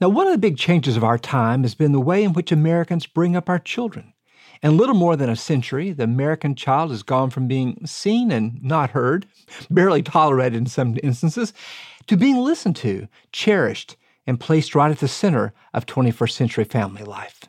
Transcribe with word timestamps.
Now, 0.00 0.08
one 0.08 0.26
of 0.26 0.32
the 0.32 0.38
big 0.38 0.56
changes 0.56 0.96
of 0.96 1.02
our 1.02 1.18
time 1.18 1.62
has 1.62 1.74
been 1.74 1.92
the 1.92 2.00
way 2.00 2.22
in 2.22 2.32
which 2.32 2.52
Americans 2.52 3.06
bring 3.06 3.34
up 3.34 3.48
our 3.48 3.58
children. 3.58 4.12
In 4.62 4.76
little 4.76 4.94
more 4.94 5.16
than 5.16 5.28
a 5.28 5.36
century, 5.36 5.92
the 5.92 6.04
American 6.04 6.54
child 6.54 6.90
has 6.90 7.02
gone 7.02 7.30
from 7.30 7.48
being 7.48 7.84
seen 7.84 8.30
and 8.30 8.62
not 8.62 8.90
heard, 8.90 9.26
barely 9.70 10.02
tolerated 10.02 10.56
in 10.56 10.66
some 10.66 10.96
instances, 11.02 11.52
to 12.06 12.16
being 12.16 12.36
listened 12.36 12.76
to, 12.76 13.08
cherished, 13.32 13.96
and 14.26 14.38
placed 14.38 14.74
right 14.74 14.90
at 14.90 14.98
the 14.98 15.08
center 15.08 15.52
of 15.74 15.86
21st 15.86 16.30
century 16.30 16.64
family 16.64 17.02
life. 17.02 17.44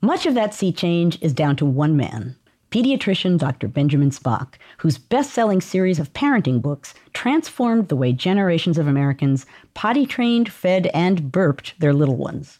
Much 0.00 0.26
of 0.26 0.34
that 0.34 0.54
sea 0.54 0.72
change 0.72 1.20
is 1.22 1.32
down 1.32 1.56
to 1.56 1.64
one 1.64 1.96
man, 1.96 2.36
pediatrician 2.72 3.36
Dr. 3.36 3.68
Benjamin 3.68 4.10
Spock, 4.10 4.54
whose 4.78 4.96
best 4.96 5.34
selling 5.34 5.60
series 5.60 5.98
of 5.98 6.12
parenting 6.14 6.62
books 6.62 6.94
transformed 7.12 7.88
the 7.88 7.96
way 7.96 8.14
generations 8.14 8.78
of 8.78 8.88
Americans 8.88 9.44
potty 9.74 10.06
trained, 10.06 10.50
fed, 10.50 10.86
and 10.94 11.30
burped 11.30 11.78
their 11.78 11.92
little 11.92 12.16
ones. 12.16 12.58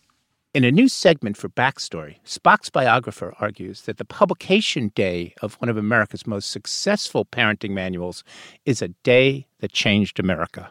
In 0.53 0.65
a 0.65 0.71
new 0.71 0.87
segment 0.87 1.39
for 1.39 1.49
Backstory, 1.49 2.17
Spock's 2.27 2.69
biographer 2.69 3.35
argues 3.41 3.83
that 3.83 3.97
the 3.97 4.05
publication 4.05 4.93
day 4.95 5.33
of 5.41 5.55
one 5.55 5.71
of 5.71 5.79
America's 5.79 6.27
most 6.27 6.51
successful 6.51 7.25
parenting 7.25 7.71
manuals 7.71 8.23
is 8.67 8.83
a 8.83 8.89
day 8.89 9.47
that 9.61 9.73
changed 9.73 10.21
America. 10.21 10.69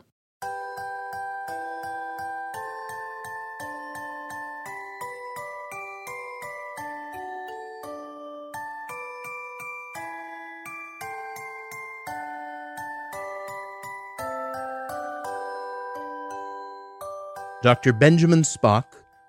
Dr. 17.61 17.93
Benjamin 17.93 18.41
Spock 18.41 18.85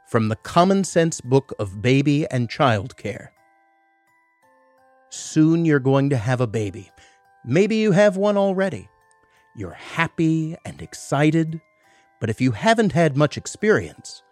from 0.06 0.28
the 0.28 0.36
Common 0.36 0.84
Sense 0.84 1.20
Book 1.20 1.52
of 1.58 1.82
Baby 1.82 2.26
and 2.30 2.48
Child 2.48 2.96
Care. 2.96 3.30
Soon 5.10 5.66
you're 5.66 5.78
going 5.78 6.08
to 6.08 6.16
have 6.16 6.40
a 6.40 6.46
baby. 6.46 6.90
Maybe 7.44 7.76
you 7.76 7.92
have 7.92 8.16
one 8.16 8.38
already. 8.38 8.88
You're 9.54 9.72
happy 9.72 10.56
and 10.64 10.80
excited, 10.80 11.60
but 12.20 12.30
if 12.30 12.40
you 12.40 12.52
haven't 12.52 12.92
had 12.92 13.18
much 13.18 13.36
experience, 13.36 14.22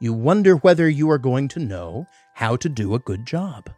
you 0.00 0.12
wonder 0.12 0.56
whether 0.56 0.86
you 0.86 1.10
are 1.10 1.16
going 1.16 1.48
to 1.48 1.58
know 1.58 2.06
how 2.34 2.56
to 2.56 2.68
do 2.68 2.94
a 2.94 2.98
good 2.98 3.24
job. 3.24 3.70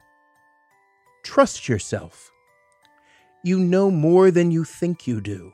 Trust 1.22 1.68
yourself. 1.68 2.32
You 3.44 3.60
know 3.60 3.92
more 3.92 4.32
than 4.32 4.50
you 4.50 4.64
think 4.64 5.06
you 5.06 5.20
do. 5.20 5.52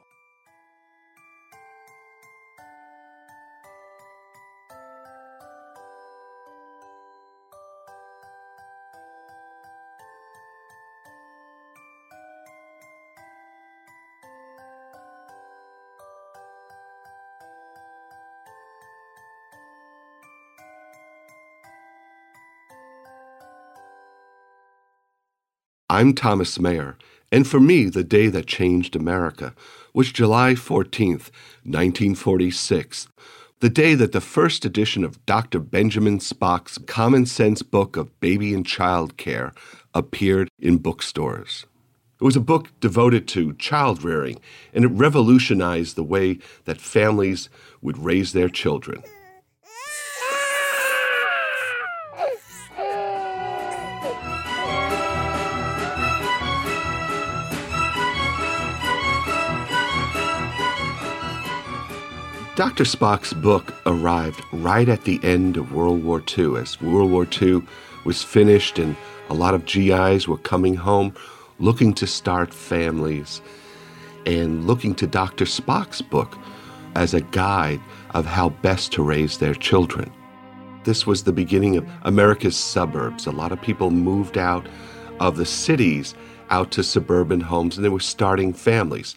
I'm 25.94 26.12
Thomas 26.12 26.58
Maier, 26.58 26.96
and 27.30 27.46
for 27.46 27.60
me, 27.60 27.84
the 27.84 28.02
day 28.02 28.26
that 28.26 28.48
changed 28.48 28.96
America 28.96 29.54
was 29.92 30.10
July 30.10 30.54
14th, 30.54 31.30
1946, 31.62 33.06
the 33.60 33.68
day 33.68 33.94
that 33.94 34.10
the 34.10 34.20
first 34.20 34.64
edition 34.64 35.04
of 35.04 35.24
Dr. 35.24 35.60
Benjamin 35.60 36.18
Spock's 36.18 36.78
Common 36.78 37.26
Sense 37.26 37.62
Book 37.62 37.96
of 37.96 38.18
Baby 38.18 38.52
and 38.52 38.66
Child 38.66 39.16
Care 39.16 39.52
appeared 39.94 40.48
in 40.58 40.78
bookstores. 40.78 41.64
It 42.20 42.24
was 42.24 42.34
a 42.34 42.40
book 42.40 42.70
devoted 42.80 43.28
to 43.28 43.54
child 43.54 44.02
rearing, 44.02 44.40
and 44.72 44.84
it 44.84 44.88
revolutionized 44.88 45.94
the 45.94 46.02
way 46.02 46.40
that 46.64 46.80
families 46.80 47.48
would 47.82 47.98
raise 47.98 48.32
their 48.32 48.48
children. 48.48 49.04
Dr. 62.56 62.84
Spock's 62.84 63.32
book 63.32 63.74
arrived 63.84 64.40
right 64.52 64.88
at 64.88 65.02
the 65.02 65.18
end 65.24 65.56
of 65.56 65.72
World 65.72 66.04
War 66.04 66.22
II, 66.38 66.54
as 66.54 66.80
World 66.80 67.10
War 67.10 67.26
II 67.42 67.62
was 68.04 68.22
finished 68.22 68.78
and 68.78 68.94
a 69.28 69.34
lot 69.34 69.54
of 69.54 69.66
GIs 69.66 70.28
were 70.28 70.38
coming 70.38 70.76
home 70.76 71.12
looking 71.58 71.92
to 71.94 72.06
start 72.06 72.54
families 72.54 73.42
and 74.24 74.68
looking 74.68 74.94
to 74.94 75.06
Dr. 75.08 75.46
Spock's 75.46 76.00
book 76.00 76.38
as 76.94 77.12
a 77.12 77.22
guide 77.22 77.80
of 78.10 78.24
how 78.24 78.50
best 78.50 78.92
to 78.92 79.02
raise 79.02 79.38
their 79.38 79.54
children. 79.54 80.12
This 80.84 81.08
was 81.08 81.24
the 81.24 81.32
beginning 81.32 81.76
of 81.76 81.88
America's 82.02 82.56
suburbs. 82.56 83.26
A 83.26 83.32
lot 83.32 83.50
of 83.50 83.60
people 83.60 83.90
moved 83.90 84.38
out 84.38 84.64
of 85.18 85.38
the 85.38 85.46
cities 85.46 86.14
out 86.50 86.70
to 86.70 86.84
suburban 86.84 87.40
homes 87.40 87.76
and 87.76 87.84
they 87.84 87.88
were 87.88 87.98
starting 87.98 88.52
families. 88.52 89.16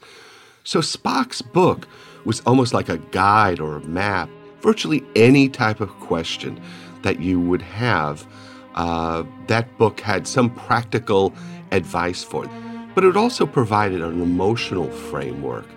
So 0.67 0.81
Spock's 0.81 1.41
book 1.41 1.87
was 2.25 2.41
almost 2.41 2.73
like 2.73 2.89
a 2.89 2.97
guide 2.97 3.61
or 3.61 3.77
a 3.77 3.81
map. 3.87 4.29
Virtually 4.59 5.01
any 5.15 5.47
type 5.47 5.79
of 5.79 5.87
question 6.01 6.59
that 7.03 7.21
you 7.21 7.39
would 7.39 7.61
have, 7.61 8.27
uh, 8.75 9.23
that 9.47 9.77
book 9.77 10.01
had 10.01 10.27
some 10.27 10.53
practical 10.53 11.33
advice 11.71 12.21
for. 12.21 12.49
But 12.95 13.05
it 13.05 13.15
also 13.15 13.45
provided 13.45 14.01
an 14.01 14.21
emotional 14.21 14.91
framework 14.91 15.67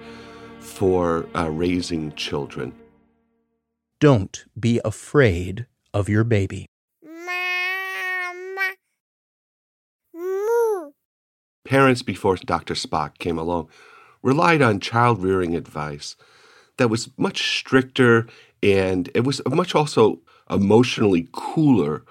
for 0.58 1.24
uh, 1.36 1.48
raising 1.50 2.12
children. 2.16 2.74
Don't 4.00 4.44
be 4.58 4.80
afraid 4.84 5.66
of 5.94 6.08
your 6.08 6.24
baby. 6.24 6.66
Mama. 7.04 8.74
Parents 11.64 12.02
before 12.02 12.34
Dr. 12.34 12.74
Spock 12.74 13.18
came 13.18 13.38
along 13.38 13.68
relied 14.22 14.62
on 14.62 14.80
child 14.80 15.22
rearing 15.22 15.54
advice 15.54 16.16
that 16.76 16.88
was 16.88 17.10
much 17.16 17.58
stricter 17.58 18.26
and 18.62 19.10
it 19.14 19.24
was 19.24 19.40
much 19.46 19.74
also 19.74 20.20
emotionally 20.50 21.28
cooler. 21.32 22.04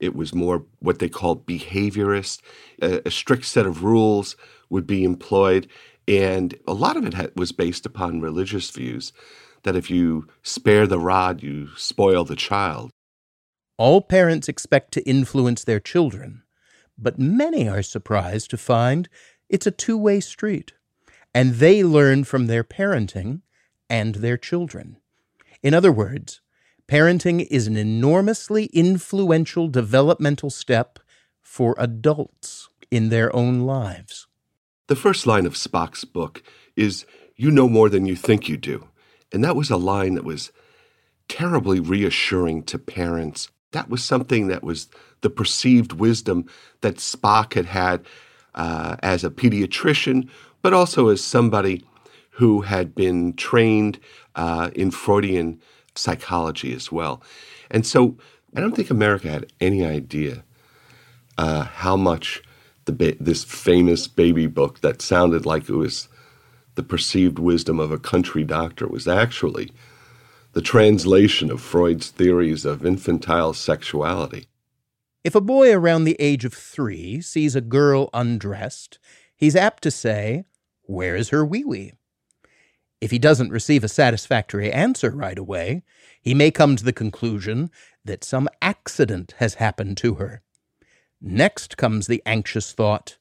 It 0.00 0.14
was 0.14 0.34
more 0.34 0.64
what 0.80 0.98
they 0.98 1.08
called 1.08 1.46
behaviorist. 1.46 2.40
A, 2.82 3.06
a 3.06 3.10
strict 3.10 3.44
set 3.44 3.66
of 3.66 3.84
rules 3.84 4.36
would 4.70 4.86
be 4.86 5.04
employed, 5.04 5.68
and 6.08 6.54
a 6.66 6.74
lot 6.74 6.96
of 6.96 7.06
it 7.06 7.14
had, 7.14 7.32
was 7.36 7.52
based 7.52 7.86
upon 7.86 8.20
religious 8.20 8.70
views 8.70 9.12
that 9.62 9.76
if 9.76 9.90
you 9.90 10.26
spare 10.42 10.86
the 10.86 10.98
rod, 10.98 11.42
you 11.42 11.68
spoil 11.76 12.24
the 12.24 12.36
child. 12.36 12.90
All 13.78 14.00
parents 14.00 14.48
expect 14.48 14.92
to 14.92 15.08
influence 15.08 15.64
their 15.64 15.80
children, 15.80 16.42
but 16.98 17.18
many 17.18 17.68
are 17.68 17.82
surprised 17.82 18.50
to 18.50 18.56
find 18.56 19.08
it's 19.48 19.66
a 19.66 19.70
two 19.70 19.96
way 19.96 20.20
street, 20.20 20.72
and 21.34 21.54
they 21.54 21.82
learn 21.82 22.24
from 22.24 22.46
their 22.46 22.64
parenting 22.64 23.42
and 23.90 24.16
their 24.16 24.36
children. 24.36 24.98
In 25.62 25.74
other 25.74 25.92
words, 25.92 26.40
parenting 26.88 27.46
is 27.50 27.66
an 27.66 27.76
enormously 27.76 28.66
influential 28.66 29.68
developmental 29.68 30.50
step 30.50 30.98
for 31.42 31.74
adults 31.78 32.68
in 32.90 33.08
their 33.08 33.34
own 33.34 33.60
lives. 33.60 34.26
The 34.86 34.96
first 34.96 35.26
line 35.26 35.46
of 35.46 35.54
Spock's 35.54 36.04
book 36.04 36.42
is, 36.76 37.06
You 37.36 37.50
know 37.50 37.68
more 37.68 37.88
than 37.88 38.06
you 38.06 38.16
think 38.16 38.48
you 38.48 38.56
do. 38.56 38.88
And 39.32 39.42
that 39.42 39.56
was 39.56 39.70
a 39.70 39.76
line 39.76 40.14
that 40.14 40.24
was 40.24 40.52
terribly 41.28 41.80
reassuring 41.80 42.64
to 42.64 42.78
parents. 42.78 43.48
That 43.72 43.88
was 43.88 44.04
something 44.04 44.48
that 44.48 44.62
was 44.62 44.88
the 45.22 45.30
perceived 45.30 45.94
wisdom 45.94 46.46
that 46.82 46.96
Spock 46.96 47.54
had 47.54 47.66
had 47.66 48.06
uh, 48.54 48.96
as 49.02 49.24
a 49.24 49.30
pediatrician, 49.30 50.28
but 50.64 50.72
also 50.72 51.08
as 51.08 51.22
somebody 51.22 51.84
who 52.30 52.62
had 52.62 52.94
been 52.94 53.34
trained 53.34 54.00
uh, 54.34 54.70
in 54.74 54.90
Freudian 54.90 55.60
psychology 55.94 56.72
as 56.72 56.90
well. 56.90 57.22
And 57.70 57.86
so 57.86 58.16
I 58.56 58.60
don't 58.60 58.74
think 58.74 58.88
America 58.88 59.28
had 59.28 59.52
any 59.60 59.84
idea 59.84 60.42
uh, 61.36 61.64
how 61.64 61.98
much 61.98 62.42
ba- 62.86 63.14
this 63.20 63.44
famous 63.44 64.08
baby 64.08 64.46
book 64.46 64.80
that 64.80 65.02
sounded 65.02 65.44
like 65.44 65.68
it 65.68 65.74
was 65.74 66.08
the 66.76 66.82
perceived 66.82 67.38
wisdom 67.38 67.78
of 67.78 67.92
a 67.92 67.98
country 67.98 68.42
doctor 68.42 68.88
was 68.88 69.06
actually 69.06 69.70
the 70.54 70.62
translation 70.62 71.50
of 71.50 71.60
Freud's 71.60 72.08
theories 72.08 72.64
of 72.64 72.86
infantile 72.86 73.52
sexuality. 73.52 74.46
If 75.24 75.34
a 75.34 75.42
boy 75.42 75.74
around 75.74 76.04
the 76.04 76.16
age 76.18 76.46
of 76.46 76.54
three 76.54 77.20
sees 77.20 77.54
a 77.54 77.60
girl 77.60 78.08
undressed, 78.14 78.98
he's 79.36 79.54
apt 79.54 79.82
to 79.82 79.90
say, 79.90 80.44
Where's 80.86 81.30
her 81.30 81.44
wee 81.44 81.64
wee? 81.64 81.92
If 83.00 83.10
he 83.10 83.18
doesn't 83.18 83.50
receive 83.50 83.84
a 83.84 83.88
satisfactory 83.88 84.72
answer 84.72 85.10
right 85.10 85.38
away, 85.38 85.82
he 86.20 86.34
may 86.34 86.50
come 86.50 86.76
to 86.76 86.84
the 86.84 86.92
conclusion 86.92 87.70
that 88.04 88.24
some 88.24 88.48
accident 88.62 89.34
has 89.38 89.54
happened 89.54 89.96
to 89.98 90.14
her. 90.14 90.42
Next 91.20 91.76
comes 91.76 92.06
the 92.06 92.22
anxious 92.24 92.72
thought 92.72 93.18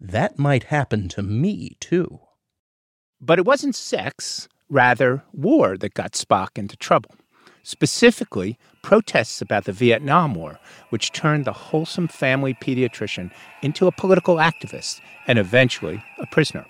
that 0.00 0.38
might 0.38 0.64
happen 0.64 1.08
to 1.08 1.22
me, 1.22 1.76
too. 1.80 2.20
But 3.20 3.38
it 3.38 3.46
wasn't 3.46 3.74
sex, 3.74 4.48
rather, 4.68 5.22
war 5.32 5.76
that 5.78 5.94
got 5.94 6.12
Spock 6.12 6.58
into 6.58 6.76
trouble. 6.76 7.14
Specifically, 7.62 8.58
protests 8.82 9.40
about 9.40 9.64
the 9.64 9.72
Vietnam 9.72 10.34
War, 10.34 10.58
which 10.90 11.12
turned 11.12 11.44
the 11.44 11.52
wholesome 11.52 12.08
family 12.08 12.54
pediatrician 12.54 13.32
into 13.62 13.86
a 13.86 13.92
political 13.92 14.36
activist 14.36 15.00
and 15.26 15.38
eventually 15.38 16.04
a 16.20 16.26
prisoner. 16.26 16.66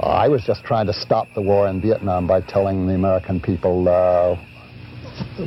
I 0.00 0.28
was 0.28 0.44
just 0.44 0.64
trying 0.64 0.86
to 0.86 0.92
stop 0.92 1.26
the 1.34 1.42
war 1.42 1.68
in 1.68 1.80
Vietnam 1.80 2.26
by 2.26 2.40
telling 2.40 2.86
the 2.86 2.94
American 2.94 3.40
people, 3.40 3.88
uh, 3.88 4.36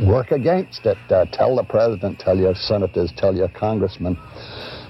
work 0.05 0.31
against 0.31 0.85
it. 0.85 0.97
Uh, 1.09 1.25
tell 1.31 1.55
the 1.55 1.63
president, 1.63 2.19
tell 2.19 2.37
your 2.37 2.55
senators, 2.55 3.13
tell 3.15 3.33
your 3.33 3.47
congressmen. 3.47 4.17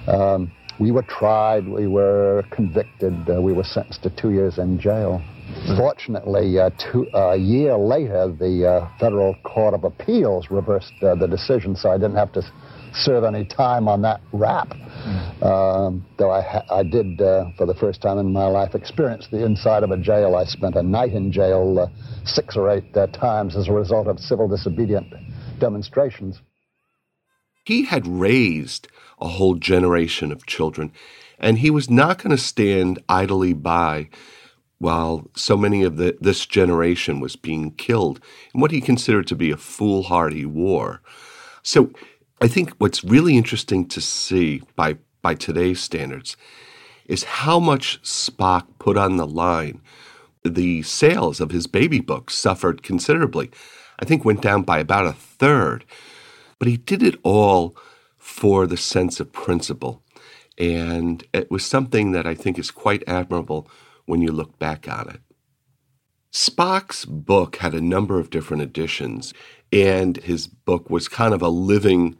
Um, 0.08 0.52
we 0.80 0.92
were 0.92 1.04
tried, 1.04 1.68
we 1.68 1.86
were 1.86 2.44
convicted, 2.50 3.14
uh, 3.30 3.40
we 3.40 3.54
were 3.54 3.64
sentenced 3.64 4.02
to 4.04 4.10
two 4.10 4.32
years 4.32 4.58
in 4.58 4.80
jail. 4.80 5.22
Fortunately, 5.78 6.58
uh, 6.58 6.72
two, 6.92 7.08
a 7.14 7.36
year 7.36 7.76
later, 7.76 8.28
the 8.28 8.68
uh, 8.68 8.98
Federal 9.00 9.36
Court 9.44 9.76
of 9.76 9.84
Appeals 9.84 10.50
reversed 10.50 10.94
uh, 11.04 11.14
the 11.14 11.28
decision, 11.28 11.76
so 11.76 11.92
I 11.92 11.98
didn't 11.98 12.16
have 12.16 12.32
to 12.34 12.42
serve 12.94 13.24
any 13.24 13.46
time 13.46 13.88
on 13.88 14.02
that 14.02 14.22
rap. 14.32 14.70
Mm. 14.70 15.44
Um, 15.44 16.06
though 16.18 16.32
I, 16.32 16.42
ha- 16.42 16.66
I 16.70 16.84
did, 16.84 17.22
uh, 17.22 17.46
for 17.58 17.66
the 17.66 17.74
first 17.74 18.02
time 18.02 18.18
in 18.18 18.32
my 18.32 18.46
life, 18.46 18.76
experience 18.76 19.28
the 19.32 19.44
inside 19.44 19.84
of 19.84 19.92
a 19.92 19.98
jail. 19.98 20.36
I 20.36 20.46
spent 20.46 20.76
a 20.76 20.84
night 20.84 21.14
in 21.14 21.32
jail 21.32 21.80
uh, 21.80 21.88
six 22.26 22.56
or 22.56 22.70
eight 22.70 22.96
uh, 22.96 23.08
times 23.08 23.56
as 23.56 23.68
a 23.68 23.74
result 23.74 24.08
of 24.08 24.20
civil 24.20 24.48
disobedient 24.48 25.14
demonstrations. 25.60 26.42
He 27.66 27.86
had 27.86 28.08
raised 28.08 28.88
a 29.20 29.28
whole 29.28 29.56
generation 29.56 30.32
of 30.32 30.46
children, 30.46 30.92
and 31.40 31.60
he 31.60 31.70
was 31.70 31.90
not 31.90 32.18
going 32.18 32.36
to 32.36 32.42
stand 32.42 33.00
idly 33.08 33.54
by 33.54 34.10
while 34.80 35.30
so 35.36 35.56
many 35.56 35.84
of 35.84 35.98
the, 35.98 36.18
this 36.20 36.48
generation 36.48 37.20
was 37.20 37.36
being 37.36 37.72
killed 37.72 38.20
in 38.54 38.60
what 38.60 38.72
he 38.72 38.82
considered 38.82 39.28
to 39.28 39.36
be 39.36 39.52
a 39.52 39.58
foolhardy 39.58 40.44
war. 40.44 41.02
So 41.62 41.92
I 42.44 42.48
think 42.48 42.72
what's 42.80 43.04
really 43.04 43.38
interesting 43.38 43.88
to 43.90 44.02
see 44.02 44.64
by, 44.76 44.98
by 45.22 45.36
today's 45.36 45.80
standards 45.80 46.36
is 47.06 47.24
how 47.24 47.60
much 47.60 48.02
Spock 48.02 48.66
put 48.80 48.98
on 48.98 49.18
the 49.18 49.28
line. 49.28 49.80
The 50.44 50.82
sales 50.82 51.40
of 51.40 51.52
his 51.52 51.68
baby 51.68 52.00
books 52.00 52.34
suffered 52.34 52.82
considerably. 52.82 53.52
I 54.00 54.06
think 54.06 54.26
went 54.26 54.42
down 54.42 54.64
by 54.64 54.80
about 54.80 55.06
a 55.06 55.14
third. 55.14 55.86
But 56.58 56.68
he 56.68 56.78
did 56.78 57.04
it 57.04 57.20
all 57.22 57.78
for 58.18 58.66
the 58.66 58.78
sense 58.78 59.20
of 59.20 59.32
principle. 59.32 60.02
And 60.58 61.24
it 61.34 61.52
was 61.52 61.64
something 61.64 62.12
that 62.14 62.26
I 62.26 62.34
think 62.34 62.58
is 62.58 62.72
quite 62.72 63.04
admirable 63.06 63.70
when 64.06 64.24
you 64.24 64.32
look 64.32 64.58
back 64.58 64.88
on 64.88 65.10
it. 65.10 65.22
Spock's 66.32 67.06
book 67.06 67.58
had 67.58 67.74
a 67.74 67.82
number 67.82 68.20
of 68.20 68.30
different 68.30 68.64
editions, 68.64 69.34
and 69.72 70.18
his 70.18 70.48
book 70.48 70.90
was 70.90 71.08
kind 71.08 71.34
of 71.34 71.42
a 71.42 71.50
living 71.50 72.18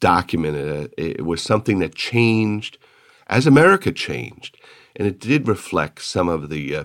document. 0.00 0.92
It 0.96 1.24
was 1.24 1.42
something 1.42 1.78
that 1.80 1.94
changed 1.94 2.78
as 3.26 3.46
America 3.46 3.92
changed, 3.92 4.56
and 4.94 5.06
it 5.06 5.20
did 5.20 5.48
reflect 5.48 6.02
some 6.02 6.28
of 6.28 6.48
the 6.48 6.76
uh, 6.76 6.84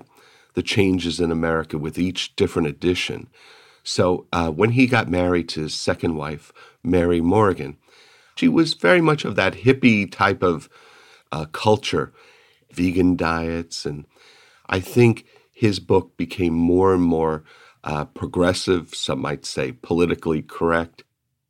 the 0.53 0.63
changes 0.63 1.21
in 1.21 1.31
America 1.31 1.77
with 1.77 1.97
each 1.97 2.35
different 2.35 2.67
edition. 2.67 3.29
So 3.83 4.27
uh, 4.33 4.49
when 4.49 4.71
he 4.71 4.85
got 4.85 5.09
married 5.09 5.47
to 5.49 5.61
his 5.61 5.73
second 5.73 6.15
wife, 6.15 6.51
Mary 6.83 7.21
Morgan, 7.21 7.77
she 8.35 8.49
was 8.49 8.73
very 8.73 9.01
much 9.01 9.23
of 9.23 9.35
that 9.37 9.53
hippie 9.53 10.11
type 10.11 10.43
of 10.43 10.67
uh, 11.31 11.45
culture, 11.45 12.11
vegan 12.73 13.15
diets, 13.15 13.85
and 13.85 14.05
I 14.67 14.81
think 14.81 15.25
his 15.61 15.79
book 15.79 16.17
became 16.17 16.55
more 16.55 16.91
and 16.91 17.03
more 17.03 17.43
uh, 17.83 18.03
progressive, 18.03 18.95
some 18.95 19.21
might 19.21 19.45
say 19.45 19.71
politically 19.71 20.41
correct. 20.41 21.03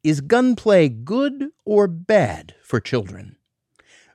Is 0.04 0.20
gunplay 0.20 0.90
good 0.90 1.52
or 1.64 1.88
bad 1.88 2.54
for 2.62 2.82
children? 2.82 3.38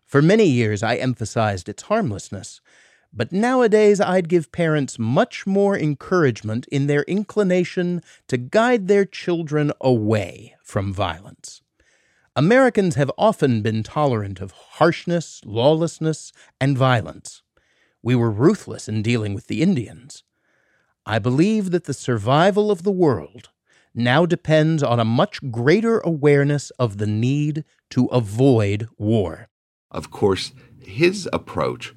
For 0.05 0.21
many 0.21 0.45
years, 0.45 0.83
I 0.83 0.97
emphasized 0.97 1.67
its 1.67 1.85
harmlessness, 1.85 2.61
but 3.11 3.33
nowadays 3.33 3.99
I'd 3.99 4.29
give 4.29 4.53
parents 4.53 4.99
much 4.99 5.47
more 5.47 5.79
encouragement 5.79 6.67
in 6.67 6.89
their 6.89 7.05
inclination 7.05 8.03
to 8.29 8.37
guide 8.37 8.89
their 8.89 9.07
children 9.07 9.73
away 9.81 10.57
from 10.63 10.93
violence. 10.93 11.63
Americans 12.37 12.97
have 12.97 13.11
often 13.17 13.63
been 13.63 13.83
tolerant 13.83 14.43
of 14.43 14.53
harshness, 14.77 15.41
lawlessness, 15.47 16.35
and 16.61 16.77
violence. 16.77 17.41
We 18.07 18.15
were 18.15 18.31
ruthless 18.31 18.89
in 18.89 19.03
dealing 19.03 19.35
with 19.35 19.49
the 19.49 19.63
Indians. 19.63 20.23
I 21.05 21.19
believe 21.19 21.73
that 21.73 21.87
the 21.87 21.93
survival 21.93 22.71
of 22.71 22.85
the 22.85 22.93
world 22.93 23.49
now 23.97 24.25
depends 24.25 24.81
on 24.81 25.01
a 25.01 25.05
much 25.05 25.41
greater 25.51 25.99
awareness 25.99 26.71
of 26.79 26.99
the 26.99 27.09
need 27.09 27.65
to 27.91 28.07
avoid 28.07 28.87
war. 28.97 29.49
Of 29.91 30.13
course, 30.13 30.53
his 30.81 31.29
approach 31.33 31.97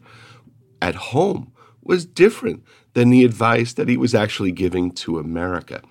at 0.82 0.96
home 1.14 1.54
was 1.84 2.08
different 2.08 2.64
than 2.96 3.12
the 3.12 3.24
advice 3.24 3.74
that 3.74 3.88
he 3.88 3.96
was 3.96 4.16
actually 4.16 4.52
giving 4.52 4.90
to 4.94 5.20
America. 5.20 5.84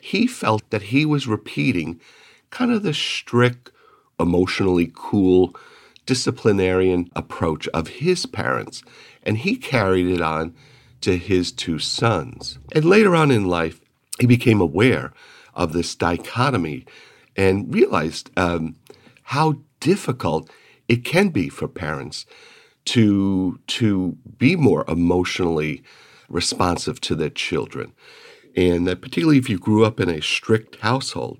He 0.00 0.26
felt 0.26 0.68
that 0.70 0.90
he 0.90 1.06
was 1.06 1.28
repeating 1.28 2.00
kind 2.50 2.72
of 2.72 2.82
the 2.82 2.94
strict, 2.94 3.70
emotionally 4.18 4.90
cool, 4.92 5.54
disciplinarian 6.04 7.08
approach 7.14 7.68
of 7.68 7.86
his 7.86 8.26
parents 8.26 8.82
and 9.22 9.38
he 9.38 9.56
carried 9.56 10.06
it 10.06 10.20
on 10.20 10.54
to 11.00 11.16
his 11.16 11.52
two 11.52 11.78
sons. 11.78 12.58
And 12.74 12.84
later 12.84 13.14
on 13.14 13.30
in 13.30 13.46
life, 13.46 13.80
he 14.18 14.26
became 14.26 14.60
aware 14.60 15.12
of 15.54 15.72
this 15.72 15.94
dichotomy 15.94 16.86
and 17.36 17.72
realized 17.72 18.30
um, 18.36 18.76
how 19.22 19.60
difficult 19.80 20.50
it 20.88 21.04
can 21.04 21.28
be 21.30 21.48
for 21.48 21.68
parents 21.68 22.26
to 22.84 23.58
to 23.66 24.16
be 24.38 24.56
more 24.56 24.84
emotionally 24.88 25.82
responsive 26.28 27.00
to 27.00 27.14
their 27.14 27.30
children, 27.30 27.92
and 28.56 28.86
that 28.86 29.00
particularly 29.00 29.38
if 29.38 29.48
you 29.48 29.58
grew 29.58 29.84
up 29.84 30.00
in 30.00 30.08
a 30.08 30.20
strict 30.20 30.76
household, 30.80 31.38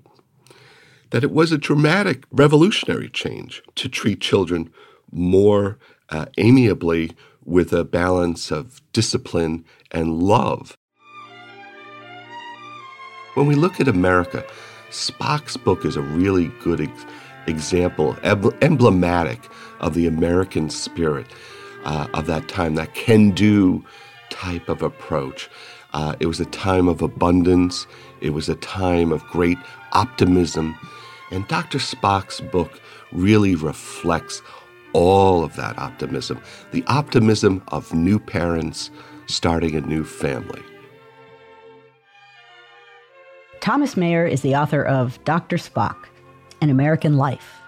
that 1.09 1.23
it 1.23 1.31
was 1.31 1.51
a 1.51 1.57
dramatic 1.57 2.25
revolutionary 2.31 3.09
change 3.09 3.61
to 3.75 3.89
treat 3.89 4.21
children 4.21 4.71
more 5.11 5.77
uh, 6.09 6.25
amiably 6.37 7.11
with 7.45 7.73
a 7.73 7.83
balance 7.83 8.51
of 8.51 8.81
discipline 8.93 9.65
and 9.91 10.21
love. 10.21 10.77
When 13.35 13.47
we 13.47 13.55
look 13.55 13.79
at 13.79 13.87
America, 13.87 14.45
Spock's 14.89 15.57
book 15.57 15.85
is 15.85 15.95
a 15.95 16.01
really 16.01 16.47
good 16.63 16.81
ex- 16.81 17.05
example, 17.47 18.15
emblematic 18.23 19.49
of 19.79 19.95
the 19.95 20.05
American 20.07 20.69
spirit 20.69 21.25
uh, 21.83 22.07
of 22.13 22.27
that 22.27 22.47
time, 22.47 22.75
that 22.75 22.93
can 22.93 23.31
do 23.31 23.83
type 24.29 24.69
of 24.69 24.81
approach. 24.81 25.49
Uh, 25.93 26.15
it 26.19 26.27
was 26.27 26.39
a 26.39 26.45
time 26.45 26.87
of 26.87 27.01
abundance, 27.01 27.87
it 28.21 28.31
was 28.31 28.49
a 28.49 28.55
time 28.55 29.11
of 29.11 29.23
great 29.25 29.57
optimism, 29.91 30.77
and 31.31 31.47
Dr. 31.47 31.79
Spock's 31.79 32.39
book 32.39 32.79
really 33.11 33.55
reflects 33.55 34.41
all 34.93 35.43
of 35.43 35.55
that 35.55 35.77
optimism, 35.77 36.41
the 36.71 36.83
optimism 36.87 37.63
of 37.69 37.93
new 37.93 38.19
parents 38.19 38.89
starting 39.27 39.75
a 39.75 39.81
new 39.81 40.03
family. 40.03 40.61
Thomas 43.59 43.95
Maier 43.95 44.29
is 44.29 44.41
the 44.41 44.55
author 44.55 44.83
of 44.83 45.23
Dr. 45.23 45.57
Spock 45.57 45.95
An 46.61 46.69
American 46.69 47.17
Life. 47.17 47.62